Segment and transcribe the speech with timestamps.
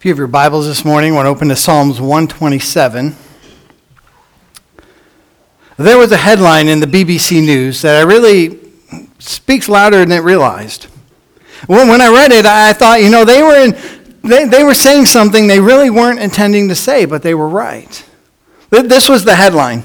[0.00, 3.14] If you have your Bibles this morning, want to open to Psalms 127.
[5.76, 8.58] There was a headline in the BBC News that I really
[9.18, 10.84] speaks louder than it realized.
[11.66, 13.76] When, when I read it, I thought, you know, they were, in,
[14.22, 18.02] they, they were saying something they really weren't intending to say, but they were right.
[18.70, 19.82] This was the headline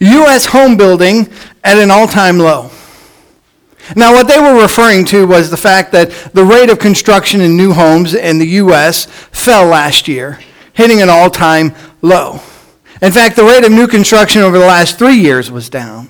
[0.00, 0.44] U.S.
[0.44, 1.32] home building
[1.64, 2.70] at an all time low.
[3.96, 7.56] Now, what they were referring to was the fact that the rate of construction in
[7.56, 9.06] new homes in the U.S.
[9.06, 10.38] fell last year,
[10.72, 12.40] hitting an all time low.
[13.02, 16.08] In fact, the rate of new construction over the last three years was down.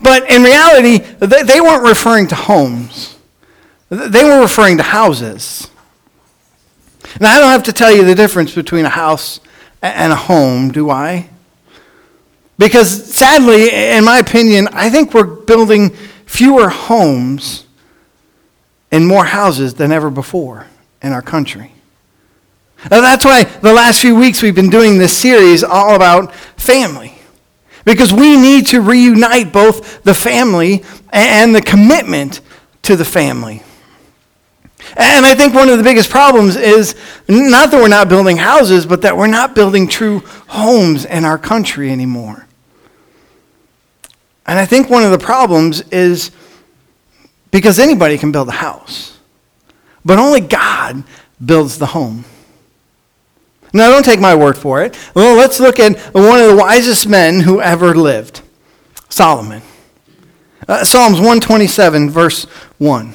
[0.00, 3.16] But in reality, they weren't referring to homes,
[3.88, 5.68] they were referring to houses.
[7.20, 9.40] Now, I don't have to tell you the difference between a house
[9.82, 11.28] and a home, do I?
[12.58, 15.96] Because sadly, in my opinion, I think we're building
[16.32, 17.66] fewer homes
[18.90, 20.66] and more houses than ever before
[21.02, 21.72] in our country.
[22.90, 27.14] Now, that's why the last few weeks we've been doing this series all about family.
[27.84, 32.40] Because we need to reunite both the family and the commitment
[32.82, 33.62] to the family.
[34.96, 36.94] And I think one of the biggest problems is
[37.28, 41.36] not that we're not building houses, but that we're not building true homes in our
[41.36, 42.46] country anymore.
[44.46, 46.30] And I think one of the problems is
[47.50, 49.18] because anybody can build a house,
[50.04, 51.04] but only God
[51.44, 52.24] builds the home.
[53.74, 54.98] Now, don't take my word for it.
[55.14, 58.42] Well, let's look at one of the wisest men who ever lived
[59.08, 59.62] Solomon.
[60.68, 62.44] Uh, Psalms 127, verse
[62.78, 63.14] 1.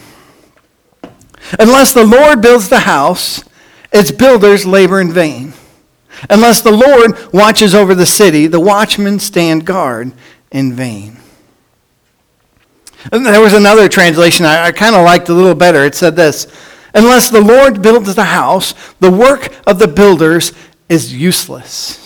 [1.60, 3.44] Unless the Lord builds the house,
[3.92, 5.54] its builders labor in vain.
[6.30, 10.12] Unless the Lord watches over the city, the watchmen stand guard
[10.52, 11.18] in vain.
[13.12, 15.86] And there was another translation I, I kind of liked a little better.
[15.86, 16.48] It said this
[16.94, 20.52] Unless the Lord builds the house, the work of the builders
[20.90, 22.04] is useless.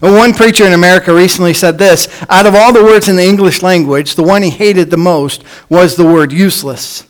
[0.00, 3.62] One preacher in America recently said this Out of all the words in the English
[3.62, 7.04] language, the one he hated the most was the word useless.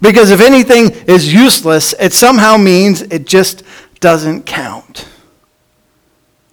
[0.00, 3.62] Because if anything is useless, it somehow means it just
[4.00, 5.08] doesn't count.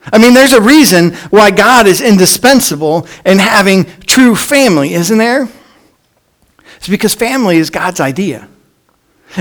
[0.05, 5.47] I mean, there's a reason why God is indispensable in having true family, isn't there?
[6.77, 8.47] It's because family is God's idea.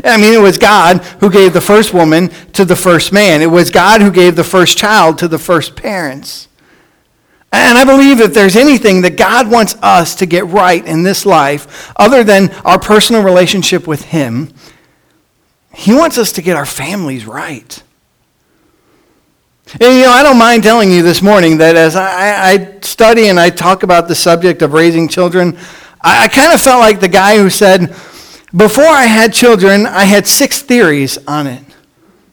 [0.05, 3.43] I mean, it was God who gave the first woman to the first man.
[3.43, 6.49] It was God who gave the first child to the first parents.
[7.53, 11.27] And I believe if there's anything that God wants us to get right in this
[11.27, 14.53] life, other than our personal relationship with Him,
[15.75, 17.83] He wants us to get our families right.
[19.79, 23.29] And you know, I don't mind telling you this morning that as I, I study
[23.29, 25.57] and I talk about the subject of raising children,
[26.01, 27.91] I, I kind of felt like the guy who said,
[28.57, 31.63] Before I had children, I had six theories on it.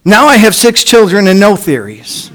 [0.04, 2.32] Now I have six children and no theories.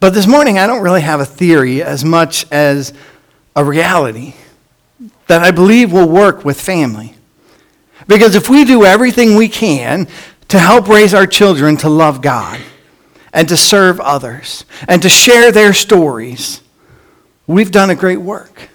[0.00, 2.94] but this morning, I don't really have a theory as much as
[3.54, 4.32] a reality
[5.26, 7.14] that I believe will work with family.
[8.06, 10.06] Because if we do everything we can
[10.48, 12.60] to help raise our children to love God
[13.32, 16.62] and to serve others and to share their stories,
[17.46, 18.70] we've done a great work.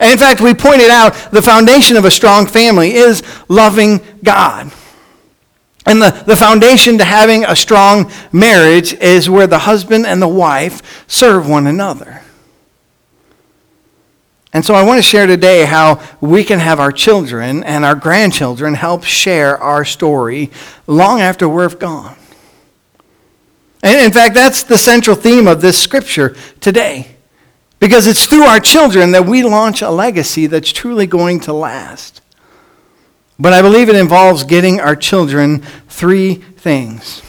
[0.00, 4.72] And in fact, we pointed out the foundation of a strong family is loving God.
[5.84, 10.28] And the, the foundation to having a strong marriage is where the husband and the
[10.28, 12.21] wife serve one another.
[14.52, 17.94] And so I want to share today how we can have our children and our
[17.94, 20.50] grandchildren help share our story
[20.86, 22.16] long after we're gone.
[23.82, 27.16] And in fact, that's the central theme of this scripture today.
[27.78, 32.20] Because it's through our children that we launch a legacy that's truly going to last.
[33.40, 37.22] But I believe it involves getting our children three things.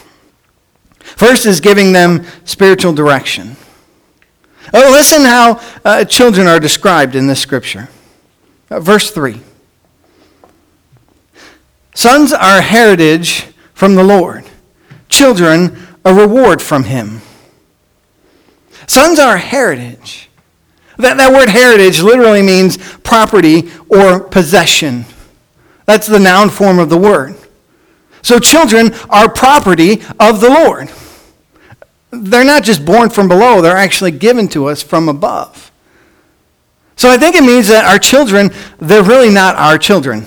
[0.99, 3.55] First is giving them spiritual direction.
[4.75, 7.89] Oh, listen how uh, children are described in this scripture.
[8.71, 9.39] Uh, verse 3
[11.93, 14.45] Sons are a heritage from the Lord,
[15.09, 17.21] children a reward from Him.
[18.87, 20.29] Sons are a heritage.
[20.97, 25.05] That, that word heritage literally means property or possession.
[25.85, 27.35] That's the noun form of the word.
[28.23, 30.89] So children are property of the Lord
[32.13, 35.71] they're not just born from below, they're actually given to us from above.
[36.95, 40.25] So I think it means that our children, they're really not our children.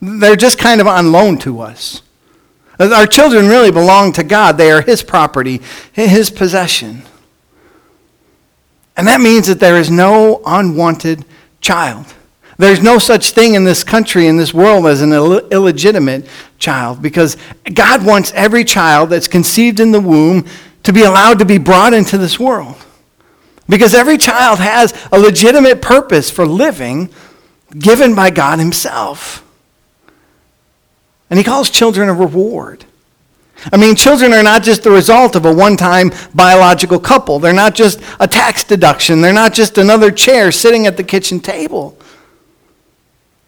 [0.00, 2.02] They're just kind of on loan to us.
[2.78, 4.56] Our children really belong to God.
[4.56, 5.60] They are His property,
[5.92, 7.02] His possession.
[8.96, 11.24] And that means that there is no unwanted
[11.60, 12.14] child.
[12.56, 16.26] There's no such thing in this country, in this world, as an Ill- illegitimate
[16.58, 17.36] child because
[17.72, 20.46] God wants every child that's conceived in the womb
[20.84, 22.76] to be allowed to be brought into this world.
[23.68, 27.10] Because every child has a legitimate purpose for living
[27.78, 29.42] given by God Himself.
[31.28, 32.84] And He calls children a reward.
[33.72, 37.38] I mean, children are not just the result of a one time biological couple.
[37.38, 39.20] They're not just a tax deduction.
[39.20, 41.98] They're not just another chair sitting at the kitchen table.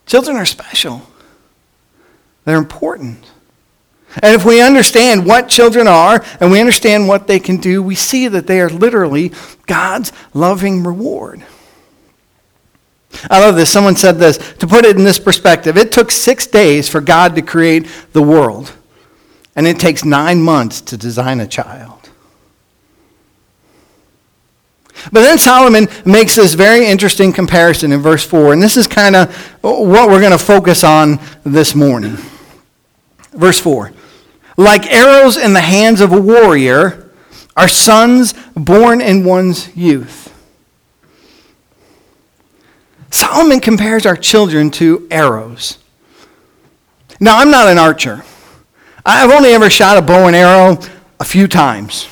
[0.06, 1.02] Children are special,
[2.44, 3.30] they're important.
[4.22, 7.94] And if we understand what children are and we understand what they can do, we
[7.94, 9.32] see that they are literally
[9.66, 11.44] God's loving reward.
[13.30, 13.70] I love this.
[13.70, 17.34] Someone said this to put it in this perspective it took six days for God
[17.36, 18.72] to create the world,
[19.54, 21.92] and it takes nine months to design a child.
[25.12, 29.14] But then Solomon makes this very interesting comparison in verse 4, and this is kind
[29.14, 32.16] of what we're going to focus on this morning.
[33.32, 33.92] Verse 4
[34.56, 37.10] Like arrows in the hands of a warrior
[37.56, 40.32] are sons born in one's youth.
[43.10, 45.78] Solomon compares our children to arrows.
[47.18, 48.22] Now, I'm not an archer.
[49.04, 50.78] I've only ever shot a bow and arrow
[51.18, 52.08] a few times.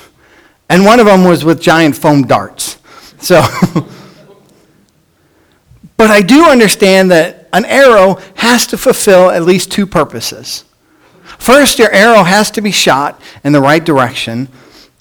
[0.69, 2.79] And one of them was with giant foam darts.
[3.25, 3.41] So,
[5.97, 10.65] but I do understand that an arrow has to fulfill at least two purposes.
[11.39, 14.49] First, your arrow has to be shot in the right direction,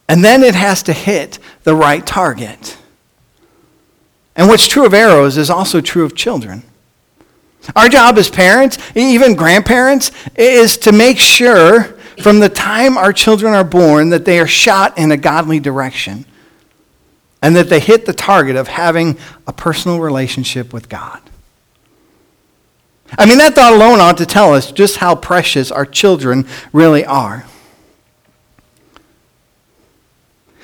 [0.08, 2.78] and then it has to hit the right target.
[4.36, 6.64] And what's true of arrows is also true of children.
[7.76, 13.54] Our job as parents, even grandparents, is to make sure from the time our children
[13.54, 16.26] are born that they are shot in a godly direction
[17.42, 21.22] and that they hit the target of having a personal relationship with God.
[23.18, 27.06] I mean, that thought alone ought to tell us just how precious our children really
[27.06, 27.46] are.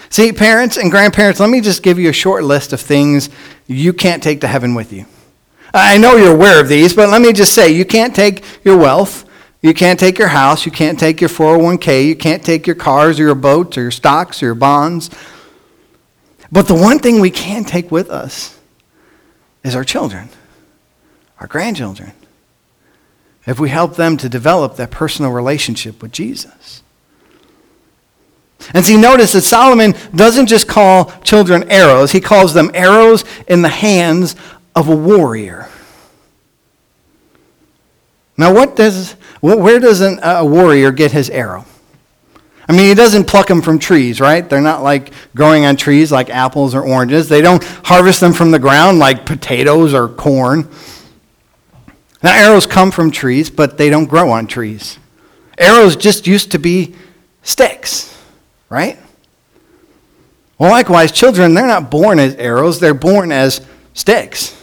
[0.09, 3.29] See, parents and grandparents, let me just give you a short list of things
[3.67, 5.05] you can't take to heaven with you.
[5.71, 8.75] I know you're aware of these, but let me just say you can't take your
[8.75, 9.29] wealth,
[9.61, 13.19] you can't take your house, you can't take your 401k, you can't take your cars
[13.19, 15.11] or your boats or your stocks or your bonds.
[16.51, 18.57] But the one thing we can take with us
[19.63, 20.29] is our children,
[21.39, 22.13] our grandchildren,
[23.49, 26.83] if we help them to develop that personal relationship with Jesus.
[28.75, 33.63] And see, notice that Solomon doesn't just call children arrows, he calls them arrows in
[33.63, 34.35] the hands
[34.75, 35.67] of a warrior.
[38.37, 41.65] Now, what does, where does an, a warrior get his arrow?
[42.67, 44.47] I mean, he doesn't pluck them from trees, right?
[44.47, 47.27] They're not like growing on trees like apples or oranges.
[47.27, 50.69] They don't harvest them from the ground like potatoes or corn.
[52.21, 54.99] Now, arrows come from trees, but they don't grow on trees.
[55.57, 56.95] Arrows just used to be
[57.43, 58.09] sticks
[58.69, 58.97] right?
[60.57, 64.55] Well, likewise, children, they're not born as arrows, they're born as sticks.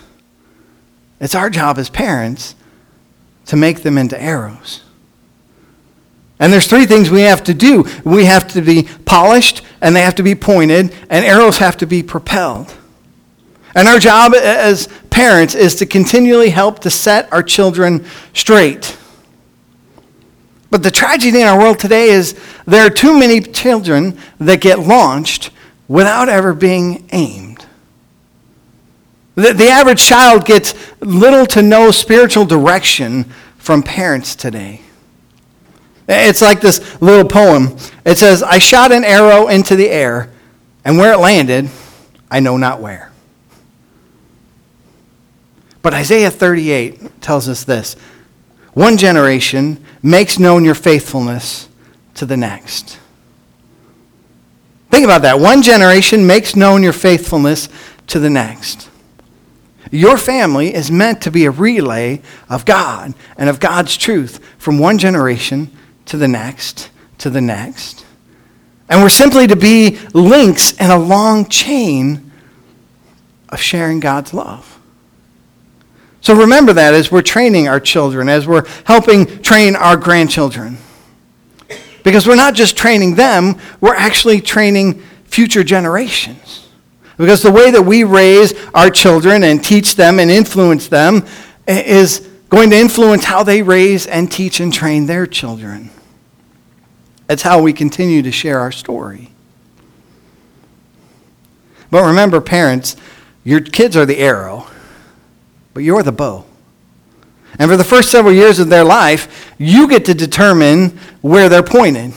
[1.20, 2.54] It's our job as parents
[3.46, 4.82] to make them into arrows.
[6.38, 7.86] And there's three things we have to do.
[8.04, 11.86] We have to be polished, and they have to be pointed, and arrows have to
[11.86, 12.74] be propelled.
[13.74, 18.04] And our job as parents is to continually help to set our children
[18.34, 18.98] straight.
[20.70, 24.80] But the tragedy in our world today is there are too many children that get
[24.80, 25.52] launched
[25.88, 27.64] without ever being aimed.
[29.36, 33.24] The, the average child gets little to no spiritual direction
[33.56, 34.82] from parents today.
[36.06, 37.78] It's like this little poem.
[38.04, 40.30] It says, I shot an arrow into the air,
[40.84, 41.70] and where it landed,
[42.30, 43.05] I know not where.
[45.86, 47.94] But Isaiah 38 tells us this
[48.74, 51.68] one generation makes known your faithfulness
[52.14, 52.98] to the next.
[54.90, 55.38] Think about that.
[55.38, 57.68] One generation makes known your faithfulness
[58.08, 58.90] to the next.
[59.92, 64.80] Your family is meant to be a relay of God and of God's truth from
[64.80, 65.70] one generation
[66.06, 68.04] to the next to the next.
[68.88, 72.32] And we're simply to be links in a long chain
[73.50, 74.75] of sharing God's love.
[76.26, 80.76] So remember that as we're training our children, as we're helping train our grandchildren.
[82.02, 86.66] Because we're not just training them, we're actually training future generations.
[87.16, 91.24] Because the way that we raise our children and teach them and influence them
[91.68, 95.90] is going to influence how they raise and teach and train their children.
[97.28, 99.30] That's how we continue to share our story.
[101.88, 102.96] But remember, parents,
[103.44, 104.66] your kids are the arrow
[105.76, 106.42] but you're the bow.
[107.58, 111.62] And for the first several years of their life, you get to determine where they're
[111.62, 112.14] pointed.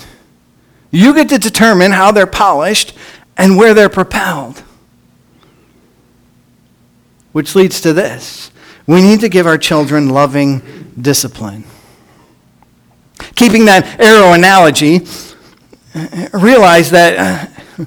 [0.91, 2.93] You get to determine how they're polished
[3.35, 4.63] and where they're propelled.
[7.33, 8.49] Which leads to this
[8.87, 11.65] we need to give our children loving discipline.
[13.35, 15.05] Keeping that arrow analogy,
[16.31, 17.85] realize that uh,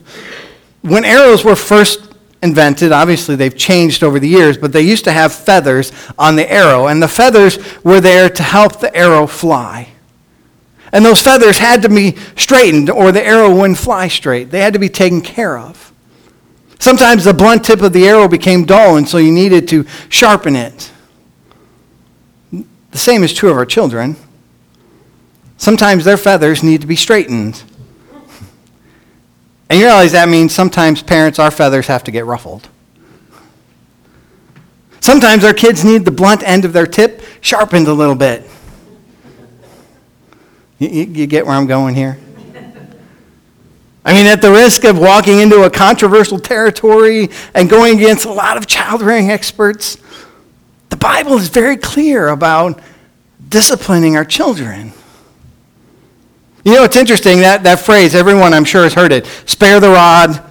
[0.83, 2.12] when arrows were first
[2.43, 6.51] invented, obviously they've changed over the years, but they used to have feathers on the
[6.51, 9.89] arrow, and the feathers were there to help the arrow fly.
[10.93, 14.51] And those feathers had to be straightened, or the arrow wouldn't fly straight.
[14.51, 15.93] They had to be taken care of.
[16.79, 20.57] Sometimes the blunt tip of the arrow became dull, and so you needed to sharpen
[20.57, 20.91] it.
[22.51, 24.17] The same is true of our children.
[25.57, 27.63] Sometimes their feathers need to be straightened.
[29.73, 32.69] And you realize that means sometimes parents, our feathers have to get ruffled.
[35.01, 38.47] Sometimes our kids need the blunt end of their tip sharpened a little bit.
[40.79, 42.19] You, you, get where I'm going here?
[44.05, 48.31] I mean, at the risk of walking into a controversial territory and going against a
[48.31, 49.97] lot of child rearing experts,
[50.91, 52.79] the Bible is very clear about
[53.49, 54.93] disciplining our children.
[56.65, 59.89] You know, it's interesting that, that phrase, everyone I'm sure has heard it spare the
[59.89, 60.43] rod.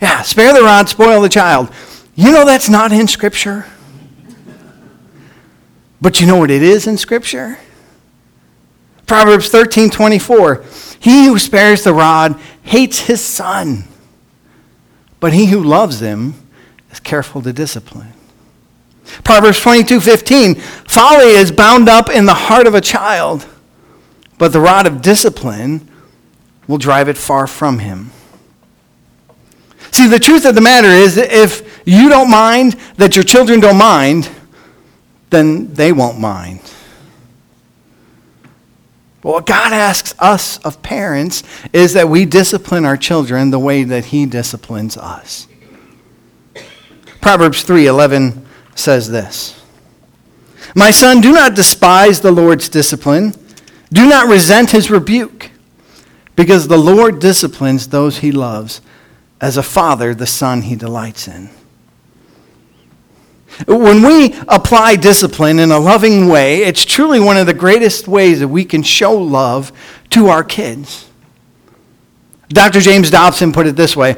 [0.00, 1.70] Yeah, spare the rod, spoil the child.
[2.14, 3.66] You know that's not in Scripture.
[6.00, 7.58] But you know what it is in Scripture?
[9.06, 10.64] Proverbs 13 24.
[11.00, 13.84] He who spares the rod hates his son,
[15.18, 16.34] but he who loves him
[16.92, 18.12] is careful to discipline.
[19.24, 20.54] Proverbs 22 15.
[20.54, 23.46] Folly is bound up in the heart of a child
[24.38, 25.88] but the rod of discipline
[26.66, 28.10] will drive it far from him.
[29.90, 33.58] See, the truth of the matter is that if you don't mind that your children
[33.58, 34.30] don't mind,
[35.30, 36.60] then they won't mind.
[39.20, 41.42] But what God asks us of parents
[41.72, 45.48] is that we discipline our children the way that He disciplines us.
[47.20, 49.54] Proverbs 3:11 says this:
[50.74, 53.34] "My son, do not despise the Lord's discipline."
[53.92, 55.50] Do not resent his rebuke,
[56.36, 58.80] because the Lord disciplines those he loves,
[59.40, 61.50] as a father the son he delights in.
[63.66, 68.40] When we apply discipline in a loving way, it's truly one of the greatest ways
[68.40, 69.72] that we can show love
[70.10, 71.08] to our kids.
[72.48, 72.80] Dr.
[72.80, 74.16] James Dobson put it this way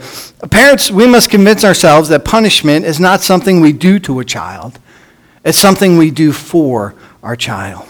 [0.51, 4.79] Parents, we must convince ourselves that punishment is not something we do to a child,
[5.45, 7.87] it's something we do for our child.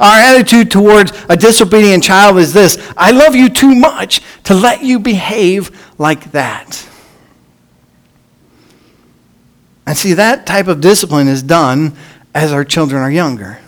[0.00, 4.82] Our attitude towards a disobedient child is this I love you too much to let
[4.82, 6.88] you behave like that.
[9.86, 11.96] And see, that type of discipline is done
[12.34, 13.60] as our children are younger.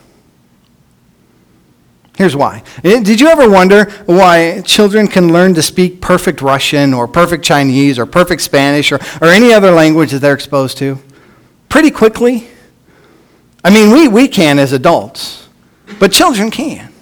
[2.18, 2.64] Here's why.
[2.82, 7.44] Eh, did you ever wonder why children can learn to speak perfect Russian or perfect
[7.44, 10.98] Chinese or perfect Spanish or, or any other language that they're exposed to?
[11.68, 12.48] Pretty quickly.
[13.62, 15.47] I mean, we, we can as adults.
[15.98, 16.92] But children can.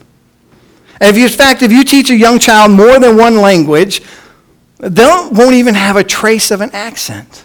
[1.01, 4.03] if you, in fact, if you teach a young child more than one language,
[4.79, 7.45] they won't even have a trace of an accent.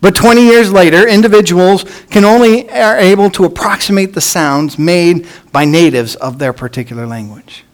[0.00, 5.64] But 20 years later, individuals can only are able to approximate the sounds made by
[5.64, 7.64] natives of their particular language.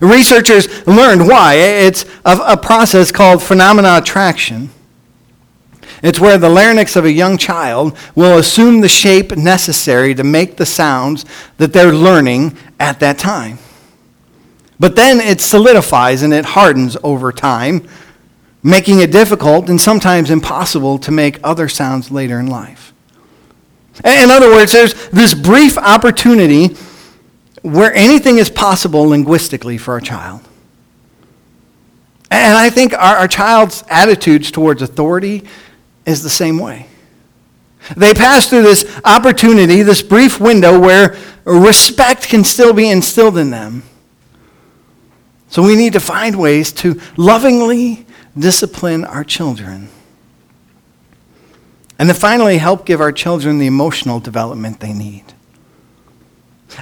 [0.00, 1.54] Researchers learned why.
[1.54, 4.70] It's a, a process called phenomena attraction.
[6.04, 10.58] It's where the larynx of a young child will assume the shape necessary to make
[10.58, 11.24] the sounds
[11.56, 13.56] that they're learning at that time.
[14.78, 17.88] But then it solidifies and it hardens over time,
[18.62, 22.92] making it difficult and sometimes impossible to make other sounds later in life.
[24.04, 26.76] In other words, there's this brief opportunity
[27.62, 30.42] where anything is possible linguistically for a child.
[32.30, 35.44] And I think our, our child's attitudes towards authority
[36.06, 36.86] is the same way.
[37.96, 43.50] They pass through this opportunity, this brief window where respect can still be instilled in
[43.50, 43.82] them.
[45.48, 48.06] So we need to find ways to lovingly
[48.36, 49.88] discipline our children.
[51.98, 55.24] And then finally, help give our children the emotional development they need.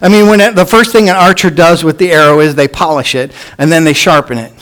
[0.00, 2.68] I mean, when it, the first thing an archer does with the arrow is they
[2.68, 4.52] polish it and then they sharpen it.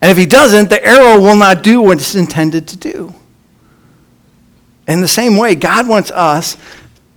[0.00, 3.14] And if he doesn't, the arrow will not do what it's intended to do.
[4.86, 6.56] In the same way, God wants us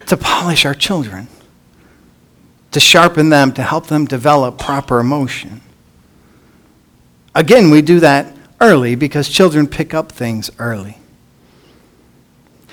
[0.08, 1.28] to polish our children,
[2.72, 5.62] to sharpen them, to help them develop proper emotion.
[7.36, 10.98] Again, we do that early because children pick up things early.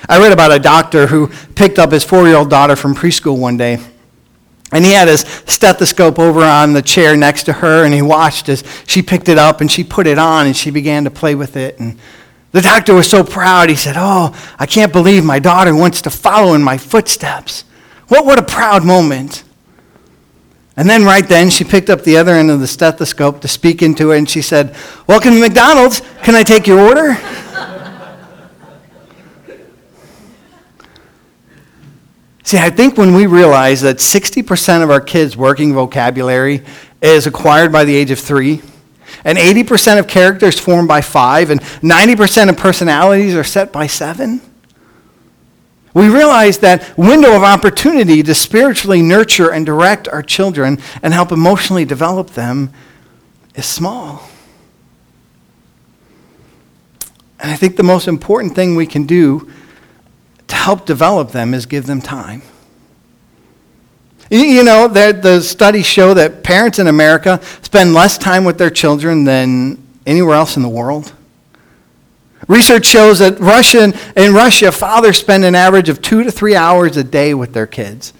[0.08, 3.38] I read about a doctor who picked up his four year old daughter from preschool
[3.38, 3.78] one day.
[4.72, 8.48] And he had his stethoscope over on the chair next to her, and he watched
[8.48, 11.34] as she picked it up and she put it on and she began to play
[11.34, 11.78] with it.
[11.78, 11.98] And
[12.56, 13.68] the doctor was so proud.
[13.68, 17.64] He said, Oh, I can't believe my daughter wants to follow in my footsteps.
[18.08, 19.44] What, what a proud moment.
[20.74, 23.82] And then, right then, she picked up the other end of the stethoscope to speak
[23.82, 24.74] into it, and she said,
[25.06, 26.00] Welcome to McDonald's.
[26.22, 27.16] Can I take your order?
[32.42, 36.64] See, I think when we realize that 60% of our kids' working vocabulary
[37.02, 38.62] is acquired by the age of three,
[39.26, 44.40] and 80% of characters formed by five, and 90% of personalities are set by seven,
[45.92, 51.32] we realize that window of opportunity to spiritually nurture and direct our children and help
[51.32, 52.72] emotionally develop them
[53.56, 54.28] is small.
[57.40, 59.50] And I think the most important thing we can do
[60.46, 62.42] to help develop them is give them time.
[64.30, 69.24] You know, the studies show that parents in America spend less time with their children
[69.24, 71.12] than anywhere else in the world.
[72.48, 76.96] Research shows that Russian, in Russia, fathers spend an average of two to three hours
[76.96, 78.12] a day with their kids.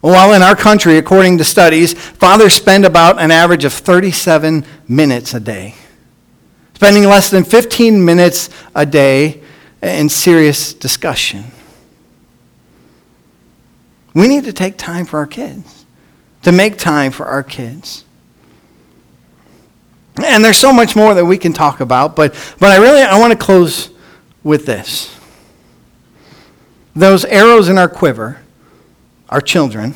[0.00, 5.34] While in our country, according to studies, fathers spend about an average of 37 minutes
[5.34, 5.74] a day,
[6.74, 9.42] spending less than 15 minutes a day
[9.82, 11.44] in serious discussion.
[14.16, 15.84] We need to take time for our kids,
[16.40, 18.02] to make time for our kids.
[20.24, 23.18] And there's so much more that we can talk about, but, but I really I
[23.18, 23.90] want to close
[24.42, 25.14] with this.
[26.94, 28.40] Those arrows in our quiver,
[29.28, 29.92] our children,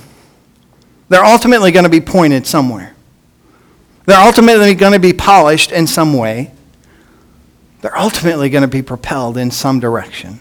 [1.09, 2.95] they're ultimately going to be pointed somewhere.
[4.05, 6.53] They're ultimately going to be polished in some way.
[7.81, 10.41] They're ultimately going to be propelled in some direction.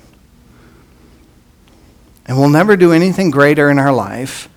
[2.30, 4.50] And we'll never do anything greater in our life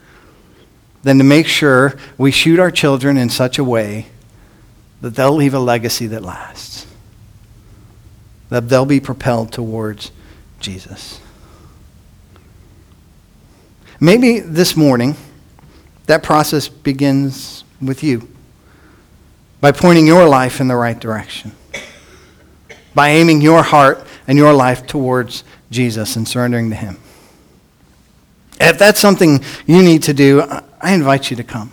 [1.02, 4.08] than to make sure we shoot our children in such a way
[5.00, 6.86] that they'll leave a legacy that lasts,
[8.50, 10.12] that they'll be propelled towards
[10.60, 11.18] Jesus.
[13.98, 15.16] Maybe this morning,
[16.04, 18.28] that process begins with you
[19.62, 21.52] by pointing your life in the right direction,
[22.94, 26.98] by aiming your heart and your life towards Jesus and surrendering to Him.
[28.62, 30.42] If that's something you need to do,
[30.80, 31.70] I invite you to come.